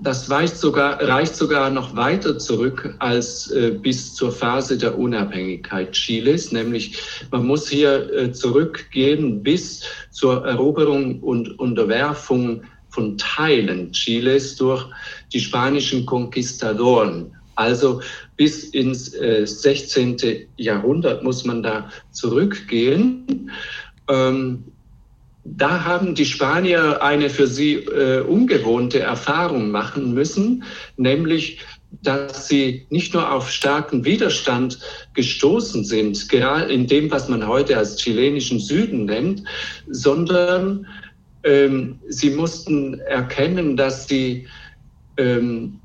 Das 0.00 0.30
reicht 0.30 0.56
sogar, 0.56 1.02
reicht 1.02 1.34
sogar 1.34 1.70
noch 1.70 1.96
weiter 1.96 2.38
zurück 2.38 2.94
als 3.00 3.50
äh, 3.50 3.72
bis 3.72 4.14
zur 4.14 4.30
Phase 4.30 4.78
der 4.78 4.96
Unabhängigkeit 4.96 5.90
Chiles, 5.90 6.52
nämlich 6.52 6.96
man 7.32 7.44
muss 7.44 7.68
hier 7.68 8.12
äh, 8.12 8.30
zurückgehen 8.30 9.42
bis 9.42 9.82
zur 10.10 10.46
Eroberung 10.46 11.20
und 11.20 11.58
Unterwerfung 11.58 12.62
von 12.90 13.18
Teilen 13.18 13.90
Chiles 13.90 14.54
durch 14.54 14.86
die 15.32 15.40
spanischen 15.40 16.06
Konquistadoren. 16.06 17.32
Also 17.56 18.00
bis 18.36 18.68
ins 18.68 19.12
äh, 19.14 19.44
16. 19.44 20.46
Jahrhundert 20.58 21.24
muss 21.24 21.44
man 21.44 21.60
da 21.60 21.90
zurückgehen. 22.12 23.50
Ähm, 24.08 24.62
da 25.56 25.84
haben 25.84 26.14
die 26.14 26.26
Spanier 26.26 27.02
eine 27.02 27.30
für 27.30 27.46
sie 27.46 27.74
äh, 27.74 28.20
ungewohnte 28.20 29.00
Erfahrung 29.00 29.70
machen 29.70 30.14
müssen, 30.14 30.64
nämlich 30.96 31.60
dass 32.02 32.48
sie 32.48 32.86
nicht 32.90 33.14
nur 33.14 33.32
auf 33.32 33.50
starken 33.50 34.04
Widerstand 34.04 34.78
gestoßen 35.14 35.84
sind, 35.84 36.28
gerade 36.28 36.70
in 36.70 36.86
dem, 36.86 37.10
was 37.10 37.28
man 37.28 37.46
heute 37.46 37.78
als 37.78 37.96
chilenischen 37.96 38.60
Süden 38.60 39.06
nennt, 39.06 39.42
sondern 39.88 40.86
ähm, 41.44 41.98
sie 42.08 42.30
mussten 42.30 43.00
erkennen, 43.00 43.76
dass 43.76 44.06
sie 44.06 44.46
ähm, 45.16 45.80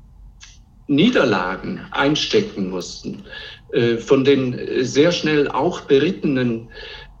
Niederlagen 0.86 1.80
einstecken 1.90 2.68
mussten. 2.68 3.24
Äh, 3.72 3.96
von 3.96 4.24
den 4.24 4.84
sehr 4.84 5.10
schnell 5.10 5.48
auch 5.48 5.80
berittenen 5.82 6.68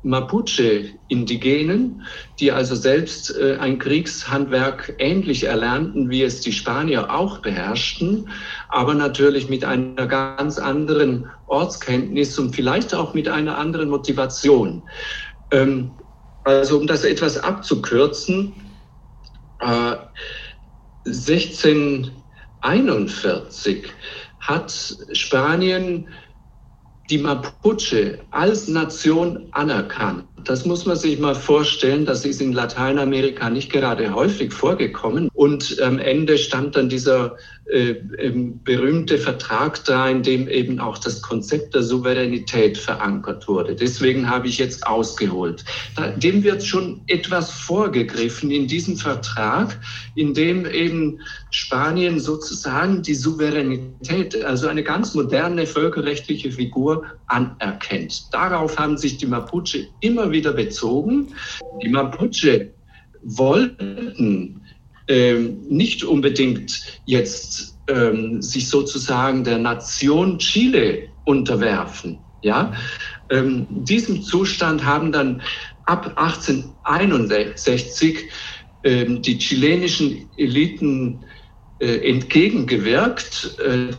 Mapuche-Indigenen, 0.04 2.02
die 2.38 2.52
also 2.52 2.74
selbst 2.74 3.34
äh, 3.36 3.56
ein 3.58 3.78
Kriegshandwerk 3.78 4.94
ähnlich 4.98 5.44
erlernten, 5.44 6.10
wie 6.10 6.22
es 6.22 6.42
die 6.42 6.52
Spanier 6.52 7.10
auch 7.12 7.38
beherrschten, 7.38 8.28
aber 8.68 8.92
natürlich 8.94 9.48
mit 9.48 9.64
einer 9.64 10.06
ganz 10.06 10.58
anderen 10.58 11.30
Ortskenntnis 11.46 12.38
und 12.38 12.54
vielleicht 12.54 12.94
auch 12.94 13.14
mit 13.14 13.28
einer 13.28 13.56
anderen 13.58 13.88
Motivation. 13.88 14.82
Ähm, 15.50 15.90
also 16.44 16.78
um 16.78 16.86
das 16.86 17.04
etwas 17.04 17.38
abzukürzen, 17.38 18.52
äh, 19.60 19.96
1641 21.06 23.84
hat 24.40 24.96
Spanien 25.12 26.08
die 27.10 27.18
Mapuche 27.18 28.18
als 28.30 28.68
Nation 28.68 29.46
anerkannt. 29.52 30.24
Das 30.44 30.66
muss 30.66 30.84
man 30.84 30.96
sich 30.96 31.18
mal 31.18 31.34
vorstellen. 31.34 32.04
Das 32.04 32.24
ist 32.24 32.40
in 32.40 32.52
Lateinamerika 32.52 33.48
nicht 33.48 33.72
gerade 33.72 34.14
häufig 34.14 34.52
vorgekommen. 34.52 35.30
Und 35.32 35.80
am 35.80 35.98
Ende 35.98 36.36
stand 36.36 36.76
dann 36.76 36.88
dieser 36.88 37.36
berühmte 37.66 39.16
Vertrag 39.16 39.82
da, 39.86 40.08
in 40.08 40.22
dem 40.22 40.48
eben 40.48 40.78
auch 40.80 40.98
das 40.98 41.22
Konzept 41.22 41.74
der 41.74 41.82
Souveränität 41.82 42.76
verankert 42.76 43.48
wurde. 43.48 43.74
Deswegen 43.74 44.28
habe 44.28 44.48
ich 44.48 44.58
jetzt 44.58 44.86
ausgeholt. 44.86 45.64
dem 46.16 46.44
wird 46.44 46.62
schon 46.62 47.00
etwas 47.06 47.50
vorgegriffen 47.50 48.50
in 48.50 48.66
diesem 48.66 48.96
Vertrag, 48.96 49.80
in 50.14 50.34
dem 50.34 50.66
eben 50.66 51.20
Spanien 51.50 52.20
sozusagen 52.20 53.02
die 53.02 53.14
Souveränität, 53.14 54.44
also 54.44 54.68
eine 54.68 54.82
ganz 54.82 55.14
moderne 55.14 55.66
völkerrechtliche 55.66 56.52
Figur 56.52 57.04
anerkennt. 57.28 58.32
Darauf 58.32 58.78
haben 58.78 58.98
sich 58.98 59.16
die 59.16 59.26
Mapuche 59.26 59.86
immer 60.00 60.30
wieder 60.30 60.52
bezogen. 60.52 61.28
Die 61.82 61.88
Mapuche 61.88 62.72
wollten 63.22 64.60
ähm, 65.08 65.58
nicht 65.68 66.04
unbedingt 66.04 67.00
jetzt 67.04 67.78
ähm, 67.88 68.40
sich 68.40 68.68
sozusagen 68.68 69.42
der 69.44 69.58
Nation 69.58 70.38
Chile 70.38 71.08
unterwerfen. 71.24 72.20
Ja, 72.42 72.72
ähm, 73.30 73.66
diesem 73.70 74.22
Zustand 74.22 74.84
haben 74.84 75.12
dann 75.12 75.42
ab 75.86 76.12
1861 76.16 78.30
ähm, 78.84 79.22
die 79.22 79.38
chilenischen 79.38 80.28
Eliten 80.36 81.24
äh, 81.80 82.10
entgegengewirkt. 82.10 83.58
Äh, 83.58 83.94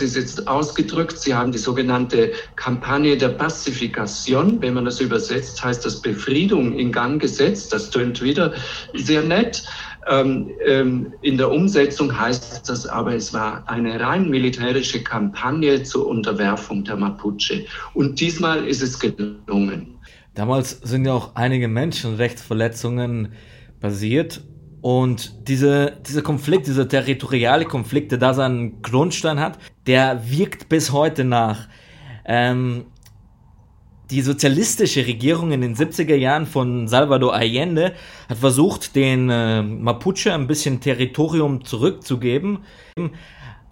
ist 0.00 0.16
jetzt 0.16 0.48
ausgedrückt. 0.48 1.18
Sie 1.18 1.34
haben 1.34 1.52
die 1.52 1.58
sogenannte 1.58 2.32
Kampagne 2.56 3.16
der 3.16 3.28
Pacification. 3.28 4.62
Wenn 4.62 4.74
man 4.74 4.84
das 4.84 5.00
übersetzt, 5.00 5.62
heißt 5.62 5.84
das 5.84 6.00
Befriedung 6.00 6.78
in 6.78 6.92
Gang 6.92 7.20
gesetzt. 7.20 7.72
Das 7.72 7.90
tönt 7.90 8.22
wieder 8.22 8.54
sehr 8.94 9.22
nett. 9.22 9.64
Ähm, 10.08 10.50
ähm, 10.66 11.12
in 11.22 11.38
der 11.38 11.50
Umsetzung 11.50 12.18
heißt 12.18 12.68
das 12.68 12.86
aber, 12.86 13.14
es 13.14 13.32
war 13.32 13.62
eine 13.68 14.00
rein 14.00 14.28
militärische 14.28 15.02
Kampagne 15.02 15.82
zur 15.84 16.06
Unterwerfung 16.08 16.84
der 16.84 16.96
Mapuche. 16.96 17.64
Und 17.94 18.20
diesmal 18.20 18.66
ist 18.66 18.82
es 18.82 18.98
gelungen. 18.98 19.98
Damals 20.34 20.80
sind 20.82 21.04
ja 21.04 21.12
auch 21.12 21.36
einige 21.36 21.68
Menschenrechtsverletzungen 21.68 23.32
passiert. 23.80 24.42
Und 24.80 25.48
diese, 25.48 25.92
dieser 26.08 26.22
Konflikt, 26.22 26.66
dieser 26.66 26.88
territoriale 26.88 27.64
Konflikt, 27.64 28.10
der 28.10 28.18
da 28.18 28.34
seinen 28.34 28.82
Grundstein 28.82 29.38
hat, 29.38 29.58
der 29.86 30.22
wirkt 30.28 30.68
bis 30.68 30.90
heute 30.90 31.22
nach. 31.22 31.68
Ähm, 32.24 32.86
die 34.12 34.20
sozialistische 34.20 35.06
Regierung 35.06 35.52
in 35.52 35.62
den 35.62 35.74
70er 35.74 36.14
Jahren 36.14 36.44
von 36.44 36.86
Salvador 36.86 37.32
Allende 37.34 37.94
hat 38.28 38.36
versucht, 38.36 38.94
den 38.94 39.30
äh, 39.30 39.62
Mapuche 39.62 40.34
ein 40.34 40.46
bisschen 40.46 40.80
Territorium 40.80 41.64
zurückzugeben. 41.64 42.58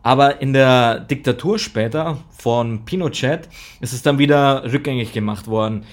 Aber 0.03 0.41
in 0.41 0.55
der 0.55 1.01
Diktatur 1.01 1.59
später 1.59 2.17
von 2.31 2.87
Pinochet 2.87 3.51
ist 3.83 3.93
es 3.93 4.01
dann 4.01 4.19
wieder 4.19 4.65
rückgängig 4.73 5.13
gemacht 5.13 5.47
worden. 5.47 5.85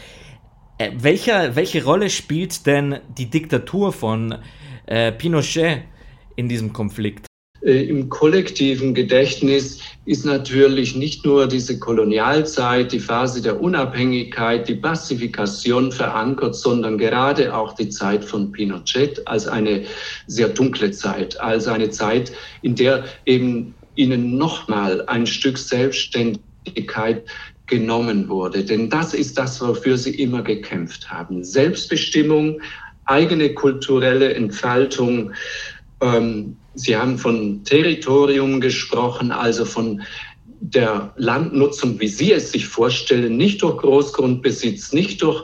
Äh, 0.77 0.91
welcher, 0.97 1.57
welche 1.57 1.83
Rolle 1.83 2.09
spielt 2.09 2.65
denn 2.65 2.99
die 3.17 3.29
Diktatur 3.29 3.91
von 3.91 4.35
äh, 4.85 5.11
Pinochet 5.11 5.83
in 6.37 6.47
diesem 6.47 6.71
Konflikt? 6.71 7.26
Äh, 7.63 7.83
Im 7.83 8.09
kollektiven 8.09 8.93
Gedächtnis 8.93 9.79
ist 10.05 10.25
natürlich 10.25 10.95
nicht 10.95 11.25
nur 11.25 11.47
diese 11.47 11.79
Kolonialzeit, 11.79 12.91
die 12.91 12.99
Phase 12.99 13.41
der 13.41 13.61
Unabhängigkeit, 13.61 14.67
die 14.67 14.75
Pacifikation 14.75 15.91
verankert, 15.91 16.55
sondern 16.55 16.97
gerade 16.97 17.53
auch 17.55 17.73
die 17.73 17.89
Zeit 17.89 18.23
von 18.23 18.51
Pinochet 18.51 19.27
als 19.27 19.47
eine 19.47 19.83
sehr 20.27 20.49
dunkle 20.49 20.91
Zeit, 20.91 21.39
als 21.39 21.67
eine 21.67 21.89
Zeit, 21.89 22.31
in 22.61 22.75
der 22.75 23.05
eben 23.25 23.75
ihnen 23.95 24.37
nochmal 24.37 25.03
ein 25.07 25.25
Stück 25.25 25.57
Selbstständigkeit 25.57 27.23
genommen 27.65 28.29
wurde. 28.29 28.63
Denn 28.63 28.89
das 28.89 29.13
ist 29.13 29.37
das, 29.37 29.59
wofür 29.59 29.97
sie 29.97 30.15
immer 30.15 30.41
gekämpft 30.41 31.09
haben. 31.09 31.43
Selbstbestimmung, 31.43 32.61
eigene 33.05 33.53
kulturelle 33.53 34.33
Entfaltung, 34.33 35.33
ähm, 36.01 36.57
Sie 36.75 36.95
haben 36.95 37.17
von 37.17 37.63
Territorium 37.63 38.61
gesprochen, 38.61 39.31
also 39.31 39.65
von 39.65 40.01
der 40.59 41.13
Landnutzung, 41.17 41.99
wie 41.99 42.07
Sie 42.07 42.31
es 42.31 42.51
sich 42.51 42.67
vorstellen, 42.67 43.37
nicht 43.37 43.61
durch 43.61 43.77
Großgrundbesitz, 43.77 44.93
nicht 44.93 45.21
durch 45.21 45.43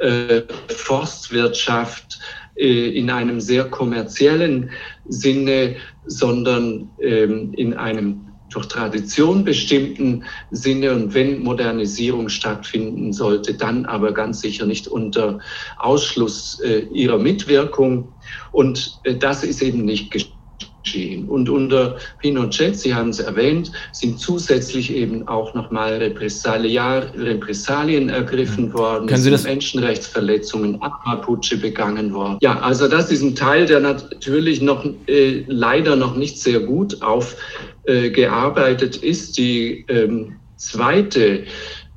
äh, 0.00 0.42
Forstwirtschaft 0.68 2.18
äh, 2.56 2.88
in 2.98 3.10
einem 3.10 3.40
sehr 3.40 3.64
kommerziellen 3.64 4.70
Sinne, 5.08 5.76
sondern 6.06 6.90
ähm, 7.00 7.52
in 7.54 7.74
einem 7.74 8.31
durch 8.54 8.68
Tradition 8.68 9.44
bestimmten 9.44 10.24
Sinne 10.50 10.92
und 10.92 11.14
wenn 11.14 11.42
Modernisierung 11.42 12.28
stattfinden 12.28 13.12
sollte, 13.12 13.54
dann 13.54 13.86
aber 13.86 14.12
ganz 14.12 14.40
sicher 14.40 14.66
nicht 14.66 14.88
unter 14.88 15.40
Ausschluss 15.78 16.60
äh, 16.60 16.86
ihrer 16.92 17.18
Mitwirkung. 17.18 18.14
Und 18.50 19.00
äh, 19.04 19.16
das 19.16 19.44
ist 19.44 19.62
eben 19.62 19.84
nicht 19.84 20.10
geschehen 20.10 20.41
geschehen. 20.82 21.28
Und 21.28 21.48
unter 21.48 21.96
Pinochet, 22.20 22.78
Sie 22.78 22.94
haben 22.94 23.10
es 23.10 23.20
erwähnt, 23.20 23.70
sind 23.92 24.18
zusätzlich 24.18 24.94
eben 24.94 25.28
auch 25.28 25.54
nochmal 25.54 25.94
Repressalien 25.94 28.08
ergriffen 28.08 28.66
mhm. 28.66 28.74
worden, 28.74 29.06
Können 29.06 29.22
Sie 29.22 29.30
das? 29.30 29.44
Menschenrechtsverletzungen 29.44 30.82
ab 30.82 31.00
Mapuche 31.04 31.56
begangen 31.56 32.12
worden. 32.12 32.38
Ja, 32.40 32.58
also 32.60 32.88
das 32.88 33.10
ist 33.10 33.22
ein 33.22 33.34
Teil, 33.34 33.66
der 33.66 33.80
natürlich 33.80 34.62
noch 34.62 34.84
äh, 35.06 35.44
leider 35.46 35.96
noch 35.96 36.16
nicht 36.16 36.38
sehr 36.38 36.60
gut 36.60 37.00
aufgearbeitet 37.02 39.02
äh, 39.02 39.06
ist. 39.06 39.38
Die 39.38 39.84
ähm, 39.88 40.36
zweite 40.56 41.44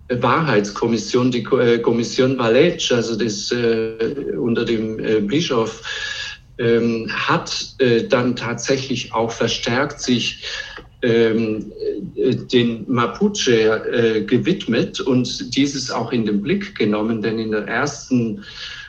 Wahrheitskommission, 0.09 1.31
die 1.31 1.43
äh, 1.43 1.79
Kommission 1.79 2.37
Valech, 2.37 2.93
also 2.93 3.15
das 3.15 3.51
äh, 3.51 4.35
unter 4.37 4.63
dem 4.63 4.99
äh, 4.99 5.19
Bischof 5.19 5.81
ähm, 6.57 7.09
hat 7.11 7.75
äh, 7.79 8.03
dann 8.03 8.35
tatsächlich 8.35 9.13
auch 9.13 9.31
verstärkt 9.31 9.99
sich 9.99 10.43
ähm, 11.01 11.71
äh, 12.15 12.35
den 12.35 12.85
Mapuche 12.87 13.85
äh, 13.91 14.21
gewidmet 14.23 14.99
und 14.99 15.55
dieses 15.55 15.91
auch 15.91 16.11
in 16.11 16.25
den 16.25 16.41
Blick 16.41 16.75
genommen, 16.75 17.21
denn 17.21 17.39
in 17.39 17.51
der 17.51 17.67
ersten 17.67 18.43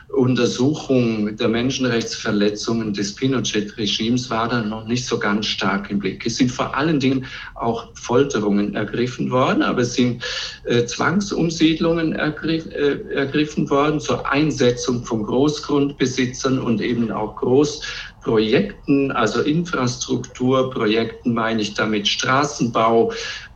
Untersuchung 0.09 1.35
der 1.35 1.49
Menschenrechtsverletzungen 1.49 2.93
des 2.93 3.13
Pinochet-Regimes 3.15 4.29
war 4.29 4.47
dann 4.47 4.69
noch 4.69 4.87
nicht 4.87 5.05
so 5.05 5.19
ganz 5.19 5.47
stark 5.47 5.91
im 5.91 5.99
Blick. 5.99 6.25
Es 6.25 6.37
sind 6.37 6.49
vor 6.49 6.75
allen 6.75 6.99
Dingen 6.99 7.25
auch 7.55 7.89
Folterungen 7.93 8.73
ergriffen 8.73 9.29
worden, 9.31 9.61
aber 9.61 9.81
es 9.81 9.95
sind 9.95 10.23
äh, 10.63 10.85
Zwangsumsiedlungen 10.85 12.13
ergriff, 12.13 12.65
äh, 12.67 12.99
ergriffen 13.13 13.69
worden 13.69 13.99
zur 13.99 14.31
Einsetzung 14.31 15.03
von 15.03 15.23
Großgrundbesitzern 15.23 16.59
und 16.59 16.81
eben 16.81 17.11
auch 17.11 17.35
Großprojekten, 17.35 19.11
also 19.11 19.41
Infrastrukturprojekten 19.41 21.33
meine 21.33 21.61
ich 21.61 21.73
damit 21.73 22.07
Straßenbau, 22.07 23.11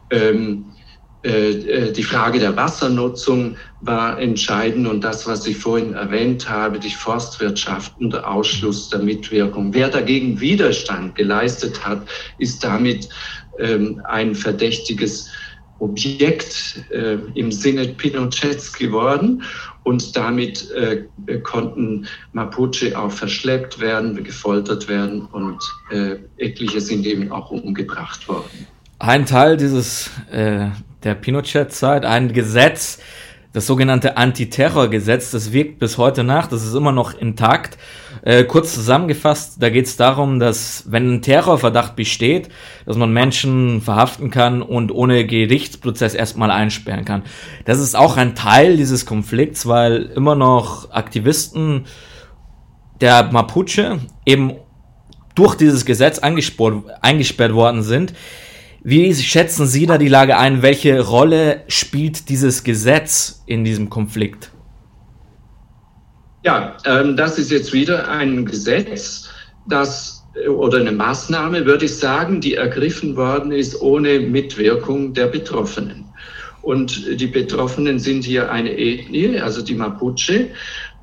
ähm, 0.10 0.66
äh, 0.70 0.81
äh, 0.81 0.81
die 1.24 2.04
Frage 2.04 2.40
der 2.40 2.56
Wassernutzung 2.56 3.56
war 3.82 4.20
entscheidend 4.20 4.88
und 4.88 5.04
das, 5.04 5.28
was 5.28 5.46
ich 5.46 5.58
vorhin 5.58 5.94
erwähnt 5.94 6.50
habe, 6.50 6.80
die 6.80 6.90
Forstwirtschaft 6.90 7.94
unter 8.00 8.28
Ausschluss 8.28 8.90
der 8.90 9.00
Mitwirkung. 9.00 9.72
Wer 9.72 9.90
dagegen 9.90 10.40
Widerstand 10.40 11.14
geleistet 11.14 11.86
hat, 11.86 12.08
ist 12.40 12.64
damit 12.64 13.08
ähm, 13.60 14.02
ein 14.06 14.34
verdächtiges 14.34 15.30
Objekt 15.82 16.86
äh, 16.92 17.18
im 17.34 17.52
Sinne 17.52 17.88
Pinochets 17.88 18.72
geworden 18.74 19.44
und 19.84 20.16
damit 20.16 20.70
äh, 20.72 21.06
konnten 21.40 22.08
Mapuche 22.34 22.98
auch 22.98 23.12
verschleppt 23.12 23.80
werden, 23.80 24.24
gefoltert 24.24 24.88
werden 24.88 25.26
und 25.26 25.60
äh, 25.90 26.18
etliche 26.38 26.82
sind 26.82 27.06
eben 27.06 27.32
auch 27.32 27.50
umgebracht 27.50 28.28
worden. 28.28 28.68
Ein 29.02 29.26
Teil 29.26 29.58
dieses 29.58 30.12
äh, 30.32 30.68
der 31.02 31.16
Pinochet-Zeit 31.16 32.06
ein 32.06 32.34
Gesetz, 32.34 33.00
das 33.52 33.66
sogenannte 33.66 34.16
Antiterrorgesetz, 34.16 35.32
das 35.32 35.52
wirkt 35.52 35.80
bis 35.80 35.98
heute 35.98 36.24
nach, 36.24 36.46
das 36.46 36.64
ist 36.64 36.76
immer 36.76 36.92
noch 36.92 37.16
intakt. 37.18 37.80
Äh, 38.22 38.44
kurz 38.44 38.76
zusammengefasst, 38.76 39.56
da 39.60 39.72
geht 39.72 39.88
es 39.88 39.98
darum, 39.98 40.40
dass 40.40 40.84
wenn 40.92 41.16
ein 41.16 41.22
Terrorverdacht 41.24 41.96
besteht, 41.96 42.50
dass 42.86 42.96
man 42.96 43.12
Menschen 43.12 43.82
verhaften 43.82 44.30
kann 44.30 44.62
und 44.62 44.92
ohne 44.92 45.26
Gerichtsprozess 45.26 46.14
erstmal 46.14 46.52
einsperren 46.52 47.04
kann. 47.04 47.24
Das 47.66 47.80
ist 47.80 47.96
auch 47.96 48.18
ein 48.18 48.36
Teil 48.36 48.78
dieses 48.78 49.08
Konflikts, 49.08 49.66
weil 49.66 50.12
immer 50.16 50.36
noch 50.36 50.92
Aktivisten 50.92 51.86
der 53.02 53.32
Mapuche 53.32 53.98
eben 54.28 54.58
durch 55.34 55.56
dieses 55.56 55.86
Gesetz 55.86 56.20
eingesperrt 56.20 57.54
worden 57.56 57.82
sind, 57.82 58.14
wie 58.84 59.14
schätzen 59.14 59.68
Sie 59.68 59.86
da 59.86 59.98
die 59.98 60.08
Lage 60.08 60.38
ein? 60.38 60.64
Welche 60.64 61.02
Rolle 61.02 61.64
spielt 61.68 62.30
dieses 62.30 62.64
Gesetz 62.64 63.44
in 63.46 63.64
diesem 63.64 63.90
Konflikt? 63.90 64.52
Ja, 66.44 66.78
ähm, 66.86 67.16
das 67.16 67.38
ist 67.38 67.52
jetzt 67.52 67.74
wieder 67.74 68.10
ein 68.10 68.46
Gesetz, 68.46 69.30
das 69.68 70.24
äh, 70.34 70.48
oder 70.48 70.80
eine 70.80 70.92
Maßnahme, 70.92 71.66
würde 71.66 71.86
ich 71.86 71.96
sagen, 71.96 72.42
die 72.42 72.56
ergriffen 72.56 73.16
worden 73.16 73.52
ist 73.52 73.80
ohne 73.80 74.20
Mitwirkung 74.20 75.14
der 75.14 75.28
Betroffenen. 75.28 76.06
Und 76.64 77.20
die 77.20 77.28
Betroffenen 77.28 78.00
sind 78.00 78.24
hier 78.24 78.52
eine 78.52 78.78
Ethnie, 78.78 79.40
also 79.40 79.62
die 79.62 79.76
Mapuche. 79.76 80.50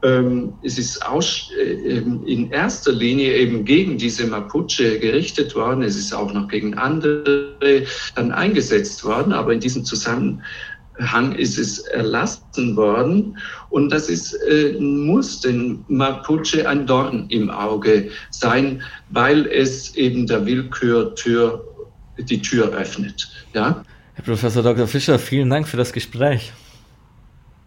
Ähm, 0.03 0.53
es 0.63 0.79
ist 0.79 1.05
aus, 1.05 1.51
äh, 1.59 1.99
in 1.99 2.51
erster 2.53 2.93
Linie 2.93 3.37
eben 3.37 3.65
gegen 3.65 3.99
diese 3.99 4.27
Mapuche 4.27 4.99
gerichtet 5.01 5.57
worden. 5.57 5.83
Es 5.83 5.97
ist 5.97 6.13
auch 6.13 6.33
noch 6.33 6.47
gegen 6.47 6.75
andere 6.75 7.85
dann 8.15 8.31
eingesetzt 8.31 9.05
worden, 9.05 9.33
aber 9.33 9.53
in 9.53 9.59
diesem 9.59 9.85
Zusammenhang 9.85 11.35
ist 11.37 11.59
es 11.59 11.81
erlassen 11.81 12.77
worden. 12.77 13.39
Und 13.71 13.91
das 13.91 14.09
ist, 14.09 14.35
äh, 14.35 14.77
muss 14.79 15.41
den 15.41 15.85
Mapuche 15.89 16.69
ein 16.69 16.87
Dorn 16.87 17.27
im 17.31 17.51
Auge 17.51 18.11
sein, 18.31 18.83
weil 19.11 19.47
es 19.47 19.97
eben 19.97 20.29
der 20.29 20.47
Willkür 20.47 21.13
Tür, 21.17 21.65
die 22.19 22.41
Tür 22.41 22.69
öffnet. 22.69 23.29
Ja? 23.53 23.85
Herr 24.15 24.25
Professor 24.25 24.63
Dr. 24.63 24.87
Fischer, 24.87 25.19
vielen 25.19 25.51
Dank 25.51 25.67
für 25.67 25.77
das 25.77 25.93
Gespräch. 25.93 26.53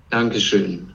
Dankeschön. 0.09 0.90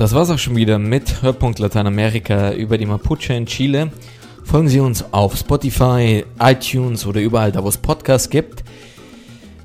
Das 0.00 0.14
war's 0.14 0.30
auch 0.30 0.38
schon 0.38 0.56
wieder 0.56 0.78
mit 0.78 1.20
Hörpunkt 1.20 1.58
Lateinamerika 1.58 2.54
über 2.54 2.78
die 2.78 2.86
Mapuche 2.86 3.34
in 3.34 3.44
Chile. 3.44 3.92
Folgen 4.44 4.66
Sie 4.66 4.80
uns 4.80 5.04
auf 5.12 5.36
Spotify, 5.36 6.24
iTunes 6.38 7.04
oder 7.04 7.20
überall 7.20 7.52
da, 7.52 7.62
wo 7.62 7.68
es 7.68 7.76
Podcasts 7.76 8.30
gibt. 8.30 8.64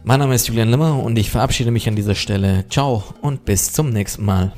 Mein 0.03 0.19
Name 0.19 0.35
ist 0.35 0.49
Julian 0.49 0.71
Limmer 0.71 1.01
und 1.01 1.17
ich 1.17 1.31
verabschiede 1.31 1.71
mich 1.71 1.87
an 1.87 1.95
dieser 1.95 2.15
Stelle. 2.15 2.65
Ciao 2.69 3.05
und 3.21 3.45
bis 3.45 3.71
zum 3.71 3.91
nächsten 3.91 4.25
Mal. 4.25 4.51